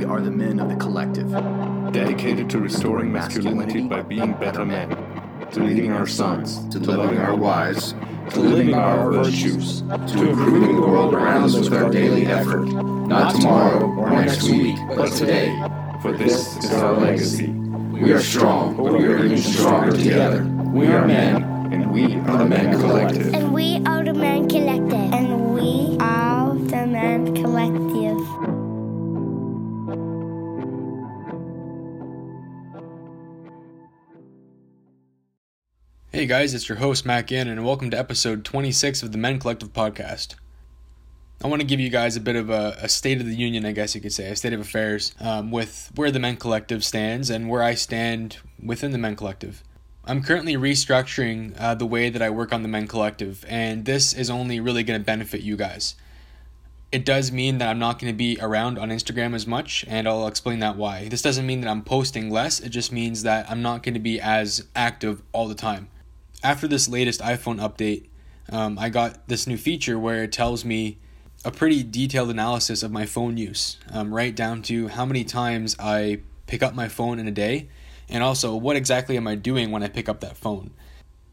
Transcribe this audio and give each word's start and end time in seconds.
We 0.00 0.06
are 0.06 0.22
the 0.22 0.30
men 0.30 0.58
of 0.60 0.70
the 0.70 0.76
collective. 0.76 1.30
dedicated 1.92 2.48
to 2.48 2.58
restoring 2.58 3.12
masculinity 3.12 3.86
by 3.86 4.00
being 4.00 4.32
better 4.32 4.64
men, 4.64 4.88
to 5.52 5.60
leading 5.62 5.92
our 5.92 6.06
sons, 6.06 6.66
to 6.70 6.78
loving 6.78 7.18
our 7.18 7.36
wives, 7.36 7.94
to 8.30 8.40
living 8.40 8.72
our 8.72 9.12
virtues, 9.12 9.82
to 9.82 10.30
improving 10.30 10.76
the 10.76 10.80
world 10.80 11.12
around 11.12 11.44
us 11.44 11.54
with 11.54 11.74
our 11.74 11.90
daily 11.90 12.24
effort, 12.24 12.64
not 12.64 13.34
tomorrow 13.34 13.84
or 13.94 14.08
next 14.08 14.44
week, 14.44 14.76
but 14.96 15.12
today. 15.12 15.54
for 16.00 16.12
this 16.12 16.56
is 16.64 16.72
our 16.72 16.94
legacy. 16.94 17.48
We 17.50 18.12
are 18.12 18.20
strong, 18.20 18.78
but 18.78 18.94
we 18.94 19.04
are 19.04 19.22
even 19.22 19.36
stronger 19.36 19.92
together. 19.94 20.44
We 20.72 20.86
are 20.86 21.06
men, 21.06 21.42
And 21.74 21.92
we 21.92 22.14
are 22.14 22.38
the 22.38 22.46
Men 22.46 22.80
Collective. 22.80 23.34
And 23.34 23.52
we 23.52 23.82
are 23.84 24.02
the 24.02 24.14
Men 24.14 24.48
Collective. 24.48 25.12
And 25.12 25.52
we 25.52 25.98
are 26.00 26.54
the 26.54 26.86
Men 26.86 27.26
Collective. 27.26 27.39
Hey 36.20 36.26
guys, 36.26 36.52
it's 36.52 36.68
your 36.68 36.76
host 36.76 37.06
Matt 37.06 37.28
Gannon, 37.28 37.56
and 37.56 37.66
welcome 37.66 37.90
to 37.92 37.98
episode 37.98 38.44
26 38.44 39.02
of 39.02 39.10
the 39.10 39.16
Men 39.16 39.38
Collective 39.38 39.72
podcast. 39.72 40.34
I 41.42 41.48
want 41.48 41.62
to 41.62 41.66
give 41.66 41.80
you 41.80 41.88
guys 41.88 42.14
a 42.14 42.20
bit 42.20 42.36
of 42.36 42.50
a, 42.50 42.76
a 42.78 42.90
state 42.90 43.22
of 43.22 43.26
the 43.26 43.34
union, 43.34 43.64
I 43.64 43.72
guess 43.72 43.94
you 43.94 44.02
could 44.02 44.12
say, 44.12 44.28
a 44.28 44.36
state 44.36 44.52
of 44.52 44.60
affairs 44.60 45.14
um, 45.18 45.50
with 45.50 45.90
where 45.94 46.10
the 46.10 46.18
Men 46.18 46.36
Collective 46.36 46.84
stands 46.84 47.30
and 47.30 47.48
where 47.48 47.62
I 47.62 47.72
stand 47.72 48.36
within 48.62 48.90
the 48.90 48.98
Men 48.98 49.16
Collective. 49.16 49.64
I'm 50.04 50.22
currently 50.22 50.56
restructuring 50.56 51.58
uh, 51.58 51.74
the 51.74 51.86
way 51.86 52.10
that 52.10 52.20
I 52.20 52.28
work 52.28 52.52
on 52.52 52.60
the 52.60 52.68
Men 52.68 52.86
Collective, 52.86 53.42
and 53.48 53.86
this 53.86 54.12
is 54.12 54.28
only 54.28 54.60
really 54.60 54.82
going 54.82 55.00
to 55.00 55.04
benefit 55.06 55.40
you 55.40 55.56
guys. 55.56 55.94
It 56.92 57.06
does 57.06 57.32
mean 57.32 57.56
that 57.58 57.68
I'm 57.70 57.78
not 57.78 57.98
going 57.98 58.12
to 58.12 58.18
be 58.18 58.36
around 58.42 58.78
on 58.78 58.90
Instagram 58.90 59.34
as 59.34 59.46
much, 59.46 59.86
and 59.88 60.06
I'll 60.06 60.26
explain 60.26 60.58
that 60.58 60.76
why. 60.76 61.08
This 61.08 61.22
doesn't 61.22 61.46
mean 61.46 61.62
that 61.62 61.70
I'm 61.70 61.80
posting 61.80 62.28
less, 62.28 62.60
it 62.60 62.68
just 62.68 62.92
means 62.92 63.22
that 63.22 63.50
I'm 63.50 63.62
not 63.62 63.82
going 63.82 63.94
to 63.94 64.00
be 64.00 64.20
as 64.20 64.66
active 64.76 65.22
all 65.32 65.48
the 65.48 65.54
time 65.54 65.88
after 66.42 66.66
this 66.66 66.88
latest 66.88 67.20
iPhone 67.20 67.60
update, 67.60 68.06
um, 68.50 68.78
I 68.78 68.88
got 68.88 69.28
this 69.28 69.46
new 69.46 69.56
feature 69.56 69.98
where 69.98 70.24
it 70.24 70.32
tells 70.32 70.64
me 70.64 70.98
a 71.44 71.50
pretty 71.50 71.82
detailed 71.82 72.30
analysis 72.30 72.82
of 72.82 72.90
my 72.90 73.06
phone 73.06 73.36
use, 73.36 73.78
um, 73.92 74.12
right 74.12 74.34
down 74.34 74.62
to 74.62 74.88
how 74.88 75.04
many 75.04 75.24
times 75.24 75.76
I 75.78 76.20
pick 76.46 76.62
up 76.62 76.74
my 76.74 76.88
phone 76.88 77.18
in 77.18 77.28
a 77.28 77.32
day, 77.32 77.68
and 78.08 78.22
also 78.22 78.54
what 78.54 78.76
exactly 78.76 79.16
am 79.16 79.26
I 79.26 79.36
doing 79.36 79.70
when 79.70 79.82
I 79.82 79.88
pick 79.88 80.08
up 80.08 80.20
that 80.20 80.36
phone. 80.36 80.72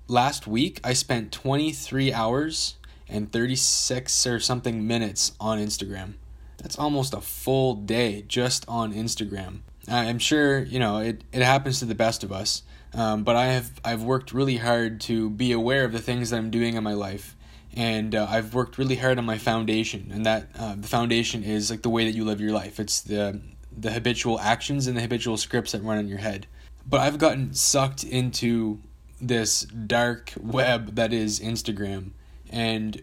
Last 0.08 0.48
week, 0.48 0.80
I 0.84 0.94
spent 0.94 1.32
23 1.32 2.14
hours 2.14 2.76
and 3.10 3.32
36 3.32 4.28
or 4.28 4.40
something 4.40 4.88
minutes 4.88 5.34
on 5.40 5.60
Instagram. 5.60 6.14
That's 6.58 6.78
almost 6.78 7.14
a 7.14 7.22
full 7.22 7.76
day 7.76 8.24
just 8.28 8.66
on 8.68 8.94
Instagram. 8.94 9.60
I'm 9.90 10.20
sure, 10.20 10.64
you 10.64 10.80
know, 10.80 11.00
it, 11.00 11.24
it 11.32 11.42
happens 11.42 11.80
to 11.80 11.86
the 11.86 11.96
best 11.96 12.24
of 12.24 12.32
us. 12.32 12.64
Um, 12.98 13.24
but 13.24 13.36
I 13.36 13.46
have 13.46 13.80
I've 13.86 14.02
worked 14.02 14.34
really 14.34 14.58
hard 14.58 15.00
to 15.02 15.30
be 15.30 15.52
aware 15.52 15.86
of 15.86 15.92
the 15.92 16.00
things 16.00 16.32
that 16.32 16.38
I'm 16.38 16.50
doing 16.50 16.76
in 16.76 16.84
my 16.84 16.96
life, 16.96 17.36
and 17.76 18.16
uh, 18.16 18.26
I've 18.28 18.56
worked 18.56 18.80
really 18.80 18.96
hard 18.96 19.20
on 19.20 19.26
my 19.26 19.38
foundation, 19.38 20.10
and 20.12 20.26
that 20.26 20.50
uh, 20.58 20.74
the 20.76 20.88
foundation 20.88 21.44
is 21.44 21.70
like 21.70 21.84
the 21.84 21.90
way 21.90 22.06
that 22.06 22.16
you 22.16 22.26
live 22.26 22.42
your 22.42 22.54
life. 22.54 22.80
It's 22.80 23.02
the 23.02 23.40
the 23.72 23.92
habitual 23.92 24.40
actions 24.40 24.88
and 24.88 24.98
the 24.98 25.02
habitual 25.02 25.38
scripts 25.38 25.74
that 25.74 25.84
run 25.84 26.00
in 26.00 26.08
your 26.08 26.18
head. 26.18 26.48
But 26.90 27.02
I've 27.02 27.20
gotten 27.20 27.54
sucked 27.54 28.04
into 28.04 28.80
this 29.22 29.62
dark 29.62 30.34
web 30.36 30.96
that 30.96 31.14
is 31.14 31.40
Instagram, 31.40 32.14
and 32.50 33.00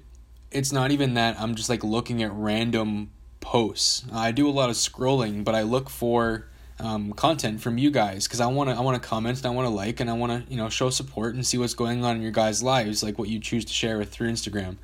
it's 0.51 0.73
not 0.73 0.91
even 0.91 1.15
that 1.15 1.41
I'm 1.41 1.55
just 1.55 1.69
like 1.69 1.85
looking 1.85 2.21
at 2.21 2.33
random 2.33 3.13
posts. 3.39 4.05
I 4.13 4.33
do 4.33 4.49
a 4.49 4.51
lot 4.51 4.71
of 4.71 4.75
scrolling, 4.77 5.45
but 5.45 5.55
I 5.55 5.63
look 5.63 5.89
for 5.89 6.49
um, 6.81 7.13
content 7.13 7.61
from 7.61 7.79
you 7.79 7.91
guys 7.91 8.27
because 8.27 8.41
I 8.41 8.47
want 8.47 8.71
to 8.71 8.77
I 8.77 8.81
want 8.81 9.01
to 9.01 9.09
comment 9.09 9.39
and 9.39 9.47
I 9.47 9.51
want 9.51 9.67
to 9.67 9.75
like 9.75 10.01
and 10.01 10.11
I 10.11 10.15
want 10.15 10.33
to 10.33 10.51
you 10.53 10.57
know 10.57 10.69
show 10.69 10.91
support 10.91 11.35
and 11.35 11.47
see 11.47 11.59
what's 11.59 11.75
going 11.75 12.05
on 12.05 12.17
in 12.17 12.23
your 12.23 12.33
guys' 12.33 12.63
lives 12.63 13.03
like 13.03 13.19
what 13.19 13.29
you 13.29 13.39
choose 13.39 13.65
to 13.65 13.73
share 13.73 13.99
with 13.99 14.11
through 14.11 14.31
Instagram. 14.31 14.77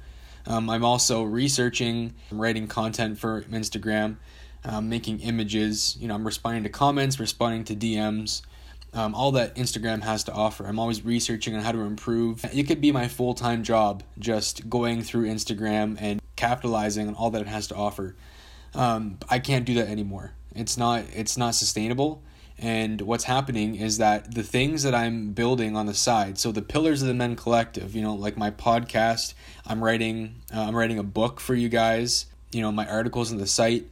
Um, 0.46 0.70
I'm 0.70 0.84
also 0.84 1.22
researching, 1.22 2.14
writing 2.30 2.66
content 2.66 3.18
for 3.18 3.42
Instagram, 3.42 4.16
um, 4.64 4.88
making 4.88 5.20
images. 5.20 5.96
You 6.00 6.08
know, 6.08 6.14
I'm 6.14 6.24
responding 6.24 6.62
to 6.62 6.68
comments, 6.68 7.20
responding 7.20 7.64
to 7.64 7.76
DMs. 7.76 8.42
Um, 8.92 9.14
all 9.14 9.32
that 9.32 9.54
Instagram 9.54 10.02
has 10.02 10.24
to 10.24 10.32
offer. 10.32 10.66
I'm 10.66 10.80
always 10.80 11.04
researching 11.04 11.54
on 11.54 11.62
how 11.62 11.70
to 11.72 11.80
improve. 11.80 12.44
It 12.52 12.64
could 12.64 12.80
be 12.80 12.90
my 12.90 13.06
full 13.06 13.34
time 13.34 13.62
job 13.62 14.02
just 14.18 14.68
going 14.68 15.02
through 15.02 15.26
Instagram 15.26 15.96
and 16.00 16.20
capitalizing 16.36 17.06
on 17.06 17.14
all 17.14 17.30
that 17.30 17.42
it 17.42 17.48
has 17.48 17.68
to 17.68 17.76
offer. 17.76 18.16
Um, 18.74 19.18
I 19.28 19.38
can't 19.38 19.64
do 19.64 19.74
that 19.74 19.88
anymore. 19.88 20.32
It's 20.54 20.76
not 20.76 21.04
it's 21.14 21.36
not 21.36 21.54
sustainable. 21.54 22.22
And 22.58 23.00
what's 23.00 23.24
happening 23.24 23.76
is 23.76 23.96
that 23.98 24.34
the 24.34 24.42
things 24.42 24.82
that 24.82 24.94
I'm 24.94 25.32
building 25.32 25.76
on 25.76 25.86
the 25.86 25.94
side, 25.94 26.38
so 26.38 26.52
the 26.52 26.60
pillars 26.60 27.00
of 27.00 27.08
the 27.08 27.14
Men 27.14 27.34
Collective, 27.34 27.96
you 27.96 28.02
know, 28.02 28.14
like 28.14 28.36
my 28.36 28.50
podcast, 28.50 29.32
I'm 29.66 29.82
writing 29.82 30.42
uh, 30.54 30.62
I'm 30.62 30.76
writing 30.76 30.98
a 30.98 31.02
book 31.02 31.40
for 31.40 31.54
you 31.54 31.68
guys, 31.68 32.26
you 32.52 32.60
know, 32.60 32.70
my 32.70 32.86
articles 32.86 33.32
on 33.32 33.38
the 33.38 33.46
site, 33.46 33.86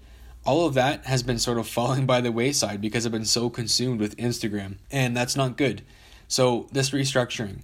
all 0.45 0.67
of 0.67 0.75
that 0.75 1.05
has 1.07 1.23
been 1.23 1.39
sort 1.39 1.59
of 1.59 1.69
falling 1.79 2.07
by 2.07 2.21
the 2.21 2.33
wayside 2.33 2.81
because 2.81 3.07
I've 3.07 3.13
been 3.13 3.25
so 3.25 3.51
consumed 3.51 4.01
with 4.01 4.17
Instagram, 4.17 4.77
and 4.91 5.17
that's 5.17 5.37
not 5.37 5.57
good. 5.57 5.83
So 6.27 6.69
this 6.73 6.91
restructuring, 6.91 7.61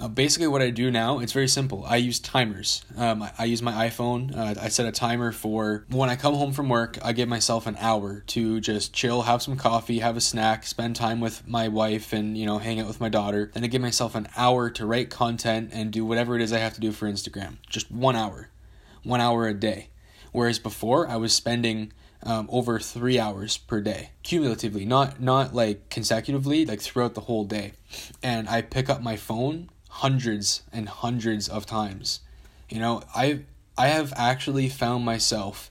uh, 0.00 0.08
basically, 0.08 0.46
what 0.48 0.62
I 0.62 0.70
do 0.70 0.90
now, 0.90 1.18
it's 1.20 1.32
very 1.32 1.48
simple. 1.48 1.84
I 1.86 1.96
use 1.96 2.18
timers. 2.18 2.84
Um, 2.96 3.22
I, 3.22 3.32
I 3.38 3.44
use 3.44 3.62
my 3.62 3.88
iPhone. 3.88 4.36
Uh, 4.36 4.54
I 4.60 4.68
set 4.68 4.86
a 4.86 4.92
timer 4.92 5.32
for 5.32 5.84
when 5.88 6.10
I 6.10 6.16
come 6.16 6.34
home 6.34 6.52
from 6.52 6.68
work, 6.68 6.98
I 7.02 7.12
give 7.12 7.28
myself 7.28 7.66
an 7.66 7.76
hour 7.78 8.20
to 8.28 8.60
just 8.60 8.92
chill, 8.92 9.22
have 9.22 9.42
some 9.42 9.56
coffee, 9.56 10.00
have 10.00 10.16
a 10.16 10.20
snack, 10.20 10.66
spend 10.66 10.96
time 10.96 11.20
with 11.20 11.46
my 11.46 11.68
wife, 11.68 12.12
and, 12.12 12.36
you 12.36 12.46
know, 12.46 12.58
hang 12.58 12.80
out 12.80 12.86
with 12.86 13.00
my 13.00 13.08
daughter. 13.08 13.50
Then 13.54 13.64
I 13.64 13.68
give 13.68 13.82
myself 13.82 14.14
an 14.14 14.28
hour 14.36 14.70
to 14.70 14.86
write 14.86 15.10
content 15.10 15.70
and 15.72 15.92
do 15.92 16.04
whatever 16.04 16.36
it 16.36 16.42
is 16.42 16.52
I 16.52 16.58
have 16.58 16.74
to 16.74 16.80
do 16.80 16.92
for 16.92 17.06
Instagram. 17.06 17.56
Just 17.68 17.90
one 17.90 18.16
hour. 18.16 18.50
One 19.02 19.20
hour 19.20 19.46
a 19.46 19.54
day. 19.54 19.88
Whereas 20.32 20.58
before, 20.58 21.08
I 21.08 21.16
was 21.16 21.32
spending 21.32 21.92
um, 22.22 22.48
over 22.50 22.78
three 22.78 23.18
hours 23.18 23.56
per 23.56 23.80
day 23.80 24.10
cumulatively 24.22 24.84
not 24.84 25.20
not 25.20 25.54
like 25.54 25.88
consecutively 25.90 26.64
like 26.64 26.80
throughout 26.80 27.14
the 27.14 27.20
whole 27.20 27.44
day 27.44 27.72
and 28.22 28.48
i 28.48 28.62
pick 28.62 28.88
up 28.88 29.02
my 29.02 29.16
phone 29.16 29.68
hundreds 30.00 30.62
and 30.72 30.88
hundreds 30.88 31.48
of 31.48 31.64
times. 31.64 32.20
You 32.68 32.80
know, 32.80 33.02
I 33.14 33.40
I 33.78 33.88
have 33.88 34.12
actually 34.16 34.68
found 34.68 35.04
myself 35.04 35.70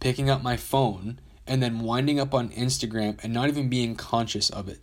picking 0.00 0.28
up 0.28 0.42
my 0.42 0.56
phone 0.56 1.18
and 1.46 1.62
then 1.62 1.80
winding 1.80 2.20
up 2.20 2.34
on 2.34 2.50
Instagram 2.50 3.18
and 3.22 3.32
not 3.32 3.48
even 3.48 3.68
being 3.70 3.94
conscious 3.94 4.50
of 4.50 4.68
it. 4.68 4.80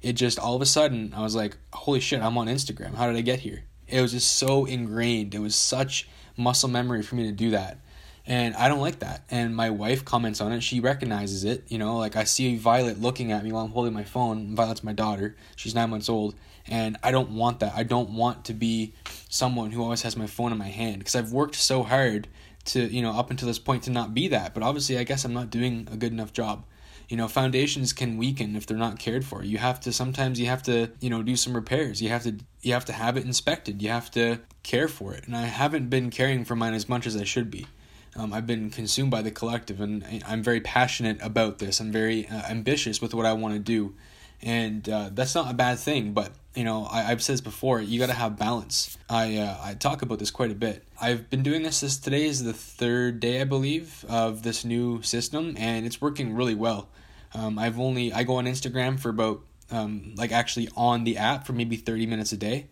It 0.00 0.14
just 0.14 0.38
all 0.38 0.56
of 0.56 0.62
a 0.62 0.66
sudden 0.66 1.14
I 1.16 1.22
was 1.22 1.36
like, 1.36 1.56
"Holy 1.72 2.00
shit, 2.00 2.22
I'm 2.22 2.36
on 2.38 2.48
Instagram. 2.48 2.94
How 2.94 3.06
did 3.06 3.16
I 3.16 3.20
get 3.20 3.40
here?" 3.40 3.64
It 3.86 4.00
was 4.00 4.12
just 4.12 4.36
so 4.36 4.64
ingrained. 4.64 5.34
It 5.34 5.40
was 5.40 5.54
such 5.54 6.08
muscle 6.36 6.68
memory 6.68 7.02
for 7.02 7.14
me 7.14 7.24
to 7.24 7.32
do 7.32 7.50
that. 7.50 7.78
And 8.26 8.54
I 8.56 8.68
don't 8.68 8.80
like 8.80 9.00
that. 9.00 9.24
And 9.30 9.54
my 9.54 9.70
wife 9.70 10.04
comments 10.04 10.40
on 10.40 10.52
it. 10.52 10.62
She 10.62 10.80
recognizes 10.80 11.44
it. 11.44 11.64
You 11.68 11.78
know, 11.78 11.98
like 11.98 12.16
I 12.16 12.24
see 12.24 12.56
Violet 12.56 13.00
looking 13.00 13.30
at 13.30 13.44
me 13.44 13.52
while 13.52 13.64
I'm 13.64 13.72
holding 13.72 13.92
my 13.92 14.04
phone. 14.04 14.56
Violet's 14.56 14.82
my 14.82 14.92
daughter. 14.92 15.36
She's 15.54 15.74
nine 15.74 15.90
months 15.90 16.08
old. 16.08 16.34
And 16.66 16.96
I 17.02 17.10
don't 17.10 17.30
want 17.30 17.60
that. 17.60 17.74
I 17.74 17.82
don't 17.82 18.10
want 18.10 18.44
to 18.46 18.54
be 18.54 18.94
someone 19.28 19.72
who 19.72 19.82
always 19.82 20.02
has 20.02 20.16
my 20.16 20.26
phone 20.26 20.52
in 20.52 20.58
my 20.58 20.68
hand 20.68 20.98
because 20.98 21.16
I've 21.16 21.32
worked 21.32 21.56
so 21.56 21.82
hard 21.82 22.28
to, 22.66 22.82
you 22.82 23.02
know, 23.02 23.12
up 23.12 23.30
until 23.30 23.48
this 23.48 23.58
point 23.58 23.84
to 23.84 23.90
not 23.90 24.14
be 24.14 24.28
that. 24.28 24.54
But 24.54 24.62
obviously, 24.62 24.98
I 24.98 25.04
guess 25.04 25.24
I'm 25.24 25.32
not 25.32 25.50
doing 25.50 25.88
a 25.90 25.96
good 25.96 26.12
enough 26.12 26.32
job. 26.32 26.64
You 27.08 27.16
know, 27.16 27.28
foundations 27.28 27.92
can 27.92 28.16
weaken 28.16 28.56
if 28.56 28.64
they're 28.64 28.76
not 28.76 28.98
cared 28.98 29.24
for. 29.24 29.42
You 29.42 29.58
have 29.58 29.80
to 29.80 29.92
sometimes 29.92 30.40
you 30.40 30.46
have 30.46 30.62
to, 30.62 30.90
you 31.00 31.10
know, 31.10 31.22
do 31.22 31.36
some 31.36 31.54
repairs. 31.54 32.00
You 32.00 32.08
have 32.10 32.22
to 32.22 32.36
you 32.62 32.72
have 32.72 32.84
to 32.86 32.92
have 32.92 33.16
it 33.16 33.24
inspected. 33.24 33.82
You 33.82 33.90
have 33.90 34.10
to 34.12 34.40
care 34.62 34.88
for 34.88 35.12
it. 35.12 35.26
And 35.26 35.36
I 35.36 35.42
haven't 35.42 35.90
been 35.90 36.10
caring 36.10 36.44
for 36.44 36.54
mine 36.56 36.74
as 36.74 36.88
much 36.88 37.06
as 37.06 37.16
I 37.16 37.24
should 37.24 37.50
be. 37.50 37.66
Um, 38.14 38.32
I've 38.32 38.46
been 38.46 38.70
consumed 38.70 39.10
by 39.10 39.22
the 39.22 39.30
collective, 39.30 39.80
and 39.80 40.22
I'm 40.26 40.42
very 40.42 40.60
passionate 40.60 41.18
about 41.22 41.58
this. 41.58 41.80
I'm 41.80 41.90
very 41.90 42.28
uh, 42.28 42.42
ambitious 42.48 43.00
with 43.00 43.14
what 43.14 43.24
I 43.24 43.32
want 43.32 43.54
to 43.54 43.58
do, 43.60 43.94
and 44.42 44.88
uh, 44.88 45.10
that's 45.12 45.34
not 45.34 45.50
a 45.50 45.54
bad 45.54 45.78
thing. 45.78 46.12
But 46.12 46.32
you 46.54 46.64
know, 46.64 46.86
I, 46.90 47.02
have 47.02 47.22
said 47.22 47.34
this 47.34 47.40
before. 47.40 47.80
You 47.80 47.98
got 47.98 48.06
to 48.06 48.12
have 48.12 48.38
balance. 48.38 48.98
I 49.08 49.36
uh, 49.36 49.58
I 49.62 49.74
talk 49.74 50.02
about 50.02 50.18
this 50.18 50.30
quite 50.30 50.50
a 50.50 50.54
bit. 50.54 50.84
I've 51.00 51.30
been 51.30 51.42
doing 51.42 51.62
this. 51.62 51.80
This 51.80 51.96
today 51.96 52.24
is 52.24 52.44
the 52.44 52.52
third 52.52 53.20
day, 53.20 53.40
I 53.40 53.44
believe, 53.44 54.04
of 54.08 54.42
this 54.42 54.64
new 54.64 55.02
system, 55.02 55.54
and 55.58 55.86
it's 55.86 56.00
working 56.00 56.34
really 56.34 56.54
well. 56.54 56.88
Um, 57.34 57.58
I've 57.58 57.78
only 57.78 58.12
I 58.12 58.24
go 58.24 58.36
on 58.36 58.46
Instagram 58.46 58.98
for 58.98 59.08
about 59.08 59.42
um, 59.70 60.14
like 60.16 60.32
actually 60.32 60.68
on 60.76 61.04
the 61.04 61.16
app 61.16 61.46
for 61.46 61.52
maybe 61.52 61.76
thirty 61.76 62.06
minutes 62.06 62.32
a 62.32 62.36
day. 62.36 62.68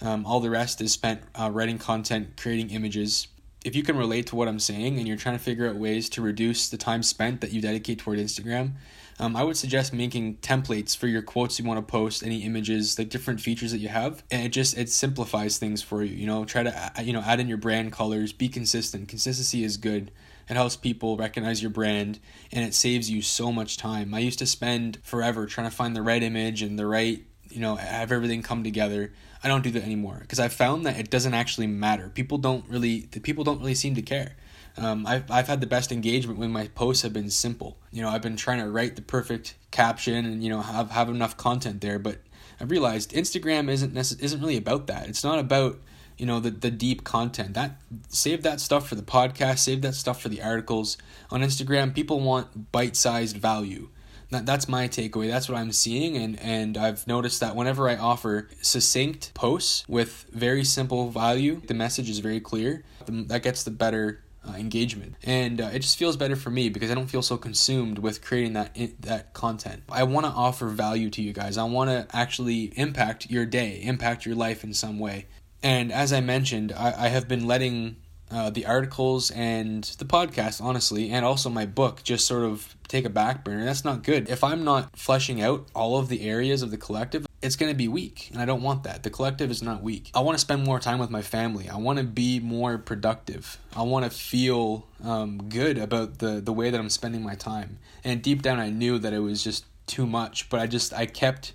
Um, 0.00 0.26
all 0.26 0.40
the 0.40 0.50
rest 0.50 0.80
is 0.80 0.92
spent 0.92 1.22
uh, 1.38 1.48
writing 1.52 1.78
content, 1.78 2.36
creating 2.36 2.70
images, 2.70 3.28
if 3.64 3.76
you 3.76 3.82
can 3.82 3.96
relate 3.96 4.26
to 4.28 4.36
what 4.36 4.48
I'm 4.48 4.58
saying 4.58 4.98
and 4.98 5.06
you're 5.06 5.16
trying 5.16 5.36
to 5.36 5.42
figure 5.42 5.68
out 5.68 5.76
ways 5.76 6.08
to 6.10 6.22
reduce 6.22 6.68
the 6.68 6.76
time 6.76 7.02
spent 7.02 7.40
that 7.40 7.52
you 7.52 7.60
dedicate 7.60 7.98
toward 7.98 8.18
Instagram, 8.18 8.72
um, 9.18 9.36
I 9.36 9.44
would 9.44 9.56
suggest 9.56 9.92
making 9.92 10.36
templates 10.36 10.96
for 10.96 11.06
your 11.06 11.22
quotes 11.22 11.58
you 11.58 11.64
want 11.64 11.78
to 11.78 11.90
post, 11.90 12.22
any 12.22 12.44
images, 12.44 12.98
like 12.98 13.08
different 13.08 13.40
features 13.40 13.72
that 13.72 13.78
you 13.78 13.88
have, 13.88 14.22
and 14.30 14.44
it 14.44 14.50
just 14.50 14.76
it 14.76 14.88
simplifies 14.90 15.58
things 15.58 15.82
for 15.82 16.02
you. 16.02 16.16
You 16.16 16.26
know, 16.26 16.44
try 16.44 16.62
to 16.62 16.92
you 17.02 17.12
know 17.12 17.20
add 17.20 17.40
in 17.40 17.48
your 17.48 17.58
brand 17.58 17.92
colors, 17.92 18.32
be 18.32 18.48
consistent. 18.48 19.08
Consistency 19.08 19.64
is 19.64 19.76
good. 19.76 20.10
It 20.48 20.54
helps 20.54 20.76
people 20.76 21.16
recognize 21.16 21.62
your 21.62 21.70
brand 21.70 22.18
and 22.52 22.64
it 22.64 22.74
saves 22.74 23.10
you 23.10 23.22
so 23.22 23.52
much 23.52 23.76
time. 23.76 24.12
I 24.12 24.18
used 24.18 24.38
to 24.40 24.46
spend 24.46 24.98
forever 25.02 25.46
trying 25.46 25.70
to 25.70 25.74
find 25.74 25.94
the 25.94 26.02
right 26.02 26.22
image 26.22 26.62
and 26.62 26.78
the 26.78 26.86
right, 26.86 27.24
you 27.50 27.60
know, 27.60 27.76
have 27.76 28.12
everything 28.12 28.42
come 28.42 28.64
together. 28.64 29.12
I 29.42 29.48
don't 29.48 29.62
do 29.62 29.70
that 29.70 29.82
anymore 29.82 30.18
because 30.20 30.40
I 30.40 30.48
found 30.48 30.84
that 30.86 30.98
it 30.98 31.10
doesn't 31.10 31.34
actually 31.34 31.68
matter. 31.68 32.10
People 32.10 32.38
don't 32.38 32.68
really, 32.68 33.08
the 33.12 33.20
people 33.20 33.44
don't 33.44 33.60
really 33.60 33.74
seem 33.74 33.94
to 33.94 34.02
care. 34.02 34.36
Um, 34.76 35.06
I've, 35.06 35.30
I've 35.30 35.48
had 35.48 35.60
the 35.60 35.66
best 35.66 35.92
engagement 35.92 36.38
when 36.38 36.50
my 36.50 36.68
posts 36.68 37.02
have 37.02 37.12
been 37.12 37.30
simple. 37.30 37.76
You 37.90 38.02
know, 38.02 38.08
I've 38.08 38.22
been 38.22 38.36
trying 38.36 38.58
to 38.58 38.70
write 38.70 38.96
the 38.96 39.02
perfect 39.02 39.54
caption 39.70 40.24
and, 40.24 40.42
you 40.42 40.48
know, 40.48 40.62
have, 40.62 40.90
have 40.90 41.08
enough 41.08 41.36
content 41.36 41.80
there, 41.80 41.98
but 41.98 42.18
I've 42.60 42.70
realized 42.70 43.12
Instagram 43.12 43.68
isn't 43.68 43.92
necess- 43.92 44.22
isn't 44.22 44.40
really 44.40 44.56
about 44.56 44.86
that. 44.86 45.08
It's 45.08 45.24
not 45.24 45.38
about 45.38 45.80
you 46.16 46.26
know 46.26 46.38
the 46.38 46.50
the 46.50 46.70
deep 46.70 47.02
content. 47.02 47.54
That 47.54 47.80
save 48.08 48.44
that 48.44 48.60
stuff 48.60 48.88
for 48.88 48.94
the 48.94 49.02
podcast 49.02 49.58
save 49.58 49.82
that 49.82 49.94
stuff 49.94 50.22
for 50.22 50.28
the 50.28 50.42
articles. 50.42 50.96
On 51.30 51.40
instagram 51.40 51.92
people 51.94 52.20
want 52.20 52.70
bite-sized 52.70 53.36
value. 53.36 53.88
That, 54.30 54.46
that's 54.46 54.68
my 54.68 54.88
takeaway. 54.88 55.28
That's 55.28 55.48
what 55.48 55.58
i'm 55.58 55.72
seeing 55.72 56.16
and 56.16 56.38
and 56.38 56.78
i've 56.78 57.06
noticed 57.06 57.40
that 57.40 57.56
whenever 57.56 57.88
i 57.88 57.96
offer 57.96 58.48
succinct 58.60 59.34
posts 59.34 59.84
with 59.88 60.26
very 60.32 60.64
simple 60.64 61.10
value 61.10 61.60
the 61.66 61.74
message 61.74 62.08
is 62.08 62.20
very 62.20 62.40
clear. 62.40 62.84
That 63.08 63.42
gets 63.42 63.64
the 63.64 63.72
better 63.72 64.22
uh, 64.48 64.52
engagement, 64.52 65.16
and 65.22 65.60
uh, 65.60 65.70
it 65.72 65.80
just 65.80 65.98
feels 65.98 66.16
better 66.16 66.36
for 66.36 66.50
me 66.50 66.68
because 66.68 66.90
I 66.90 66.94
don't 66.94 67.08
feel 67.08 67.22
so 67.22 67.36
consumed 67.36 67.98
with 67.98 68.22
creating 68.22 68.54
that 68.54 68.76
that 69.00 69.34
content. 69.34 69.82
I 69.90 70.02
want 70.04 70.26
to 70.26 70.32
offer 70.32 70.68
value 70.68 71.10
to 71.10 71.22
you 71.22 71.32
guys. 71.32 71.56
I 71.56 71.64
want 71.64 71.90
to 71.90 72.16
actually 72.16 72.72
impact 72.76 73.30
your 73.30 73.46
day, 73.46 73.80
impact 73.82 74.26
your 74.26 74.34
life 74.34 74.64
in 74.64 74.74
some 74.74 74.98
way. 74.98 75.26
And 75.62 75.92
as 75.92 76.12
I 76.12 76.20
mentioned, 76.20 76.72
I, 76.72 77.04
I 77.04 77.08
have 77.08 77.28
been 77.28 77.46
letting 77.46 77.96
uh, 78.32 78.50
the 78.50 78.66
articles 78.66 79.30
and 79.30 79.84
the 79.98 80.04
podcast, 80.04 80.60
honestly, 80.62 81.10
and 81.10 81.24
also 81.24 81.50
my 81.50 81.66
book 81.66 82.02
just 82.02 82.26
sort 82.26 82.44
of 82.44 82.74
take 82.88 83.04
a 83.04 83.10
back 83.10 83.44
burner. 83.44 83.64
That's 83.64 83.84
not 83.84 84.02
good. 84.02 84.28
If 84.28 84.42
I'm 84.42 84.64
not 84.64 84.96
fleshing 84.98 85.40
out 85.40 85.68
all 85.74 85.98
of 85.98 86.08
the 86.08 86.22
areas 86.22 86.62
of 86.62 86.70
the 86.70 86.78
collective, 86.78 87.26
it's 87.42 87.56
going 87.56 87.70
to 87.70 87.76
be 87.76 87.88
weak. 87.88 88.30
And 88.32 88.40
I 88.40 88.44
don't 88.44 88.62
want 88.62 88.84
that. 88.84 89.02
The 89.02 89.10
collective 89.10 89.50
is 89.50 89.62
not 89.62 89.82
weak. 89.82 90.10
I 90.14 90.20
want 90.20 90.36
to 90.36 90.40
spend 90.40 90.64
more 90.64 90.78
time 90.78 90.98
with 90.98 91.10
my 91.10 91.22
family. 91.22 91.68
I 91.68 91.76
want 91.76 91.98
to 91.98 92.04
be 92.04 92.40
more 92.40 92.78
productive. 92.78 93.58
I 93.74 93.82
want 93.82 94.04
to 94.04 94.10
feel 94.10 94.86
um, 95.02 95.48
good 95.48 95.76
about 95.76 96.18
the, 96.18 96.40
the 96.40 96.52
way 96.52 96.70
that 96.70 96.78
I'm 96.78 96.90
spending 96.90 97.22
my 97.22 97.34
time. 97.34 97.78
And 98.04 98.22
deep 98.22 98.42
down, 98.42 98.60
I 98.60 98.70
knew 98.70 98.98
that 98.98 99.12
it 99.12 99.18
was 99.18 99.42
just 99.42 99.64
too 99.86 100.06
much, 100.06 100.48
but 100.48 100.60
I 100.60 100.66
just, 100.66 100.94
I 100.94 101.06
kept 101.06 101.52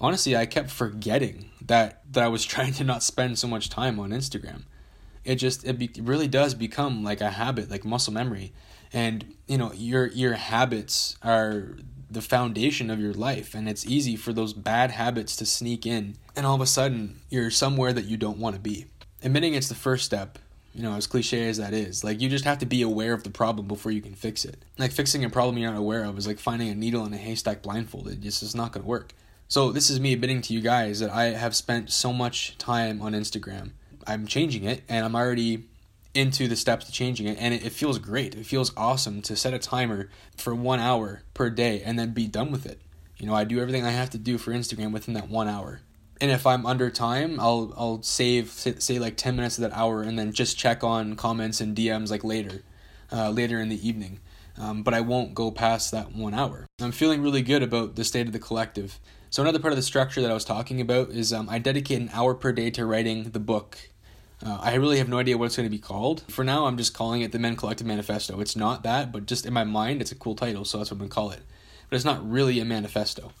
honestly 0.00 0.36
I 0.36 0.46
kept 0.46 0.70
forgetting 0.70 1.50
that 1.66 2.02
that 2.12 2.24
I 2.24 2.28
was 2.28 2.44
trying 2.46 2.72
to 2.74 2.84
not 2.84 3.02
spend 3.02 3.38
so 3.38 3.46
much 3.46 3.68
time 3.68 4.00
on 4.00 4.10
Instagram. 4.10 4.62
It 5.24 5.36
just 5.36 5.64
it, 5.64 5.78
be, 5.78 5.86
it 5.86 6.02
really 6.02 6.28
does 6.28 6.54
become 6.54 7.04
like 7.04 7.20
a 7.20 7.30
habit, 7.30 7.70
like 7.70 7.84
muscle 7.84 8.12
memory. 8.12 8.52
And 8.92 9.34
you 9.46 9.58
know, 9.58 9.72
your 9.74 10.06
your 10.06 10.34
habits 10.34 11.16
are 11.22 11.76
the 12.10 12.22
foundation 12.22 12.90
of 12.90 13.00
your 13.00 13.14
life 13.14 13.54
and 13.54 13.68
it's 13.68 13.86
easy 13.86 14.16
for 14.16 14.32
those 14.32 14.52
bad 14.52 14.90
habits 14.90 15.36
to 15.36 15.46
sneak 15.46 15.86
in 15.86 16.16
and 16.34 16.44
all 16.44 16.54
of 16.54 16.60
a 16.60 16.66
sudden 16.66 17.20
you're 17.30 17.50
somewhere 17.50 17.92
that 17.92 18.04
you 18.04 18.16
don't 18.16 18.38
want 18.38 18.54
to 18.56 18.60
be. 18.60 18.86
Admitting 19.22 19.54
it's 19.54 19.68
the 19.68 19.74
first 19.74 20.04
step 20.04 20.38
you 20.74 20.82
know, 20.82 20.94
as 20.94 21.06
cliche 21.06 21.48
as 21.48 21.58
that 21.58 21.74
is, 21.74 22.04
like 22.04 22.20
you 22.20 22.28
just 22.28 22.44
have 22.44 22.58
to 22.58 22.66
be 22.66 22.82
aware 22.82 23.12
of 23.12 23.24
the 23.24 23.30
problem 23.30 23.66
before 23.66 23.90
you 23.90 24.00
can 24.00 24.14
fix 24.14 24.44
it. 24.44 24.64
Like 24.78 24.92
fixing 24.92 25.24
a 25.24 25.30
problem 25.30 25.58
you're 25.58 25.70
not 25.70 25.78
aware 25.78 26.04
of 26.04 26.16
is 26.16 26.26
like 26.26 26.38
finding 26.38 26.68
a 26.68 26.74
needle 26.74 27.04
in 27.04 27.12
a 27.12 27.16
haystack 27.16 27.62
blindfolded. 27.62 28.24
It 28.24 28.28
just 28.28 28.54
not 28.54 28.72
going 28.72 28.82
to 28.82 28.88
work. 28.88 29.12
So 29.48 29.72
this 29.72 29.90
is 29.90 29.98
me 29.98 30.12
admitting 30.12 30.42
to 30.42 30.54
you 30.54 30.60
guys 30.60 31.00
that 31.00 31.10
I 31.10 31.24
have 31.24 31.56
spent 31.56 31.90
so 31.90 32.12
much 32.12 32.56
time 32.56 33.02
on 33.02 33.12
Instagram. 33.12 33.72
I'm 34.06 34.26
changing 34.26 34.64
it 34.64 34.82
and 34.88 35.04
I'm 35.04 35.16
already 35.16 35.64
into 36.14 36.48
the 36.48 36.56
steps 36.56 36.86
to 36.86 36.92
changing 36.92 37.26
it 37.26 37.38
and 37.38 37.54
it, 37.54 37.64
it, 37.64 37.72
feels 37.72 37.98
great. 37.98 38.34
It 38.34 38.46
feels 38.46 38.72
awesome 38.76 39.22
to 39.22 39.36
set 39.36 39.54
a 39.54 39.58
timer 39.58 40.08
for 40.36 40.54
one 40.54 40.80
hour 40.80 41.22
per 41.34 41.50
day 41.50 41.82
and 41.82 41.98
then 41.98 42.12
be 42.12 42.26
done 42.26 42.50
with 42.50 42.66
it. 42.66 42.80
You 43.16 43.26
know, 43.26 43.34
I 43.34 43.44
do 43.44 43.60
everything 43.60 43.84
I 43.84 43.90
have 43.90 44.10
to 44.10 44.18
do 44.18 44.38
for 44.38 44.50
Instagram 44.50 44.92
within 44.92 45.14
that 45.14 45.28
one 45.28 45.46
hour. 45.46 45.82
And 46.20 46.30
if 46.30 46.46
I'm 46.46 46.66
under 46.66 46.90
time, 46.90 47.38
I'll 47.40 47.72
I'll 47.76 48.02
save 48.02 48.50
say 48.50 48.98
like 48.98 49.16
ten 49.16 49.36
minutes 49.36 49.56
of 49.56 49.62
that 49.62 49.76
hour 49.76 50.02
and 50.02 50.18
then 50.18 50.32
just 50.32 50.58
check 50.58 50.84
on 50.84 51.16
comments 51.16 51.60
and 51.60 51.76
DMs 51.76 52.10
like 52.10 52.24
later, 52.24 52.62
uh, 53.10 53.30
later 53.30 53.58
in 53.60 53.68
the 53.68 53.88
evening. 53.88 54.20
Um, 54.58 54.82
but 54.82 54.92
I 54.92 55.00
won't 55.00 55.34
go 55.34 55.50
past 55.50 55.90
that 55.92 56.12
one 56.12 56.34
hour. 56.34 56.66
I'm 56.80 56.92
feeling 56.92 57.22
really 57.22 57.40
good 57.40 57.62
about 57.62 57.96
the 57.96 58.04
state 58.04 58.26
of 58.26 58.32
the 58.32 58.38
collective. 58.38 59.00
So 59.30 59.42
another 59.42 59.60
part 59.60 59.72
of 59.72 59.76
the 59.76 59.82
structure 59.82 60.20
that 60.20 60.30
I 60.30 60.34
was 60.34 60.44
talking 60.44 60.80
about 60.80 61.10
is 61.10 61.32
um, 61.32 61.48
I 61.48 61.58
dedicate 61.58 62.00
an 62.00 62.10
hour 62.12 62.34
per 62.34 62.52
day 62.52 62.70
to 62.70 62.84
writing 62.84 63.30
the 63.30 63.38
book. 63.38 63.89
Uh, 64.44 64.58
I 64.60 64.74
really 64.74 64.98
have 64.98 65.08
no 65.08 65.18
idea 65.18 65.36
what 65.36 65.46
it's 65.46 65.56
going 65.56 65.68
to 65.68 65.70
be 65.70 65.78
called. 65.78 66.22
For 66.28 66.44
now, 66.44 66.66
I'm 66.66 66.78
just 66.78 66.94
calling 66.94 67.20
it 67.20 67.32
the 67.32 67.38
Men 67.38 67.56
Collective 67.56 67.86
Manifesto. 67.86 68.40
It's 68.40 68.56
not 68.56 68.82
that, 68.84 69.12
but 69.12 69.26
just 69.26 69.44
in 69.44 69.52
my 69.52 69.64
mind, 69.64 70.00
it's 70.00 70.12
a 70.12 70.16
cool 70.16 70.34
title, 70.34 70.64
so 70.64 70.78
that's 70.78 70.90
what 70.90 70.96
I'm 70.96 70.98
going 71.00 71.10
to 71.10 71.14
call 71.14 71.30
it. 71.30 71.42
But 71.88 71.96
it's 71.96 72.04
not 72.04 72.28
really 72.28 72.58
a 72.60 72.64
manifesto. 72.64 73.32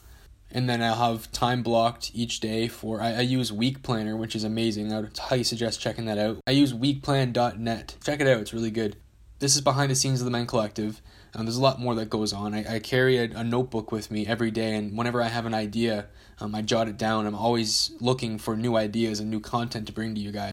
And 0.52 0.68
then 0.68 0.82
I'll 0.82 1.12
have 1.12 1.30
time 1.32 1.62
blocked 1.62 2.10
each 2.12 2.40
day 2.40 2.68
for. 2.68 3.00
I, 3.00 3.14
I 3.14 3.20
use 3.20 3.52
Week 3.52 3.82
Planner, 3.82 4.16
which 4.16 4.34
is 4.34 4.44
amazing. 4.44 4.92
I 4.92 5.00
would 5.00 5.16
highly 5.16 5.44
suggest 5.44 5.80
checking 5.80 6.06
that 6.06 6.18
out. 6.18 6.40
I 6.46 6.50
use 6.50 6.72
weekplan.net. 6.72 7.96
Check 8.04 8.20
it 8.20 8.26
out, 8.26 8.40
it's 8.40 8.52
really 8.52 8.70
good. 8.70 8.96
This 9.38 9.54
is 9.54 9.62
behind 9.62 9.90
the 9.90 9.94
scenes 9.94 10.20
of 10.20 10.26
the 10.26 10.30
Men 10.30 10.46
Collective. 10.46 11.00
Um, 11.32 11.46
there's 11.46 11.56
a 11.56 11.62
lot 11.62 11.80
more 11.80 11.94
that 11.94 12.10
goes 12.10 12.32
on. 12.32 12.52
I, 12.52 12.74
I 12.74 12.78
carry 12.80 13.16
a, 13.16 13.30
a, 13.36 13.44
notebook 13.44 13.92
with 13.92 14.10
me 14.10 14.26
every 14.26 14.50
day, 14.50 14.74
and 14.74 14.98
whenever 14.98 15.22
I 15.22 15.28
have 15.28 15.46
an 15.46 15.54
idea, 15.54 16.08
um, 16.40 16.54
I 16.54 16.60
jot 16.60 16.88
it 16.88 16.98
down. 16.98 17.24
I'm 17.24 17.36
always 17.36 17.92
looking 18.00 18.36
for 18.36 18.56
new 18.56 18.76
ideas 18.76 19.20
and 19.20 19.30
new 19.30 19.40
content 19.40 19.86
to 19.86 19.92
bring 19.92 20.14
to 20.16 20.20
you 20.20 20.32
guys. 20.32 20.52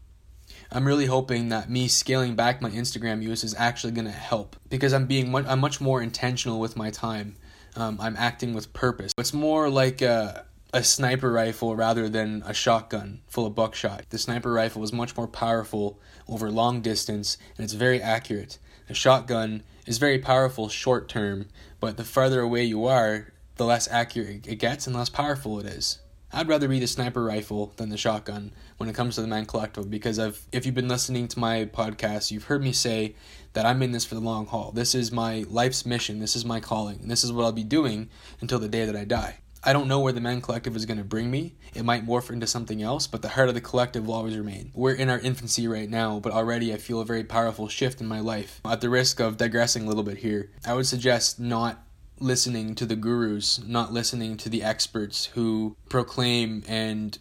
I'm 0.70 0.86
really 0.86 1.06
hoping 1.06 1.48
that 1.48 1.70
me 1.70 1.88
scaling 1.88 2.36
back 2.36 2.60
my 2.60 2.70
Instagram 2.70 3.22
use 3.22 3.42
is 3.42 3.54
actually 3.56 3.92
going 3.92 4.04
to 4.04 4.10
help 4.10 4.56
because 4.68 4.92
I'm 4.92 5.06
being 5.06 5.30
much, 5.30 5.46
I'm 5.48 5.60
much 5.60 5.80
more 5.80 6.02
intentional 6.02 6.60
with 6.60 6.76
my 6.76 6.90
time. 6.90 7.36
Um, 7.74 7.96
I'm 8.00 8.16
acting 8.16 8.52
with 8.52 8.72
purpose. 8.74 9.12
It's 9.16 9.32
more 9.32 9.70
like 9.70 10.02
a, 10.02 10.44
a 10.74 10.82
sniper 10.82 11.32
rifle 11.32 11.74
rather 11.74 12.08
than 12.08 12.42
a 12.44 12.52
shotgun 12.52 13.22
full 13.28 13.46
of 13.46 13.54
buckshot. 13.54 14.04
The 14.10 14.18
sniper 14.18 14.52
rifle 14.52 14.82
is 14.82 14.92
much 14.92 15.16
more 15.16 15.28
powerful 15.28 15.98
over 16.28 16.50
long 16.50 16.82
distance 16.82 17.38
and 17.56 17.64
it's 17.64 17.72
very 17.72 18.02
accurate. 18.02 18.58
A 18.90 18.94
shotgun 18.94 19.62
is 19.86 19.96
very 19.96 20.18
powerful 20.18 20.68
short 20.68 21.08
term, 21.08 21.48
but 21.80 21.96
the 21.96 22.04
farther 22.04 22.40
away 22.40 22.64
you 22.64 22.84
are, 22.84 23.32
the 23.56 23.64
less 23.64 23.88
accurate 23.90 24.46
it 24.46 24.56
gets 24.56 24.86
and 24.86 24.94
less 24.94 25.08
powerful 25.08 25.58
it 25.60 25.66
is. 25.66 25.98
I'd 26.32 26.48
rather 26.48 26.68
be 26.68 26.78
the 26.78 26.86
sniper 26.86 27.24
rifle 27.24 27.72
than 27.76 27.88
the 27.88 27.96
shotgun 27.96 28.52
when 28.76 28.88
it 28.88 28.94
comes 28.94 29.14
to 29.14 29.22
the 29.22 29.26
Man 29.26 29.46
Collective 29.46 29.90
because 29.90 30.18
I've, 30.18 30.46
if 30.52 30.66
you've 30.66 30.74
been 30.74 30.88
listening 30.88 31.26
to 31.28 31.38
my 31.38 31.64
podcast, 31.64 32.30
you've 32.30 32.44
heard 32.44 32.62
me 32.62 32.72
say 32.72 33.14
that 33.54 33.64
I'm 33.64 33.82
in 33.82 33.92
this 33.92 34.04
for 34.04 34.14
the 34.14 34.20
long 34.20 34.46
haul. 34.46 34.70
This 34.72 34.94
is 34.94 35.10
my 35.10 35.46
life's 35.48 35.86
mission. 35.86 36.18
This 36.18 36.36
is 36.36 36.44
my 36.44 36.60
calling. 36.60 37.00
And 37.00 37.10
this 37.10 37.24
is 37.24 37.32
what 37.32 37.44
I'll 37.44 37.52
be 37.52 37.64
doing 37.64 38.10
until 38.40 38.58
the 38.58 38.68
day 38.68 38.84
that 38.84 38.94
I 38.94 39.04
die. 39.04 39.38
I 39.64 39.72
don't 39.72 39.88
know 39.88 39.98
where 39.98 40.12
the 40.12 40.20
Man 40.20 40.40
Collective 40.40 40.76
is 40.76 40.86
going 40.86 40.98
to 40.98 41.04
bring 41.04 41.30
me. 41.30 41.56
It 41.74 41.84
might 41.84 42.06
morph 42.06 42.30
into 42.30 42.46
something 42.46 42.80
else, 42.80 43.06
but 43.06 43.22
the 43.22 43.30
heart 43.30 43.48
of 43.48 43.54
the 43.54 43.60
collective 43.60 44.06
will 44.06 44.14
always 44.14 44.36
remain. 44.36 44.70
We're 44.72 44.94
in 44.94 45.08
our 45.08 45.18
infancy 45.18 45.66
right 45.66 45.90
now, 45.90 46.20
but 46.20 46.32
already 46.32 46.72
I 46.72 46.76
feel 46.76 47.00
a 47.00 47.04
very 47.04 47.24
powerful 47.24 47.68
shift 47.68 48.00
in 48.00 48.06
my 48.06 48.20
life. 48.20 48.60
At 48.64 48.80
the 48.80 48.88
risk 48.88 49.18
of 49.18 49.36
digressing 49.36 49.84
a 49.84 49.88
little 49.88 50.04
bit 50.04 50.18
here, 50.18 50.52
I 50.64 50.74
would 50.74 50.86
suggest 50.86 51.40
not 51.40 51.84
listening 52.20 52.74
to 52.76 52.86
the 52.86 52.96
gurus, 52.96 53.60
not 53.66 53.92
listening 53.92 54.36
to 54.38 54.48
the 54.48 54.62
experts 54.62 55.26
who 55.26 55.76
proclaim 55.88 56.64
and 56.68 57.18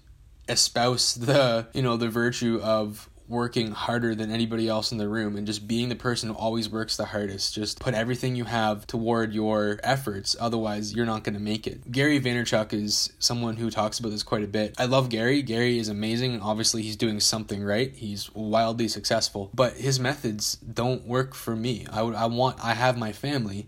espouse 0.50 1.16
the, 1.16 1.68
you 1.74 1.82
know, 1.82 1.98
the 1.98 2.10
virtue 2.10 2.60
of 2.64 3.10
working 3.28 3.72
harder 3.72 4.16
than 4.16 4.32
anybody 4.32 4.68
else 4.68 4.92
in 4.92 4.98
the 4.98 5.10
room 5.10 5.36
and 5.36 5.46
just 5.46 5.68
being 5.68 5.90
the 5.90 5.96
person 5.96 6.30
who 6.30 6.36
always 6.36 6.70
works 6.70 6.96
the 6.96 7.06
hardest. 7.06 7.54
Just 7.54 7.80
put 7.80 7.94
everything 7.94 8.36
you 8.36 8.46
have 8.46 8.88
toward 8.88 9.34
your 9.34 9.80
efforts, 9.84 10.36
otherwise, 10.40 10.94
you're 10.94 11.06
not 11.06 11.24
going 11.24 11.34
to 11.34 11.40
make 11.40 11.68
it. 11.68 11.92
Gary 11.92 12.20
Vaynerchuk 12.20 12.74
is 12.74 13.12
someone 13.20 13.58
who 13.58 13.70
talks 13.70 14.00
about 14.00 14.10
this 14.10 14.24
quite 14.24 14.44
a 14.44 14.48
bit. 14.48 14.76
I 14.78 14.86
love 14.86 15.10
Gary. 15.10 15.42
Gary 15.42 15.78
is 15.78 15.90
amazing, 15.90 16.42
obviously, 16.42 16.84
he's 16.84 16.96
doing 16.96 17.20
something 17.20 17.64
right. 17.64 17.94
He's 17.94 18.34
wildly 18.34 18.88
successful, 18.88 19.52
but 19.54 19.74
his 19.74 20.00
methods 20.00 20.56
don't 20.56 21.06
work 21.06 21.34
for 21.34 21.56
me. 21.56 21.86
I, 21.92 22.04
would, 22.04 22.16
I 22.16 22.28
want, 22.28 22.64
I 22.64 22.74
have 22.76 22.98
my 22.98 23.12
family, 23.12 23.68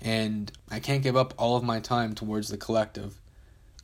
and 0.00 0.50
I 0.70 0.80
can't 0.80 1.02
give 1.02 1.16
up 1.16 1.34
all 1.36 1.56
of 1.56 1.64
my 1.64 1.80
time 1.80 2.14
towards 2.14 2.48
the 2.48 2.56
collective 2.56 3.20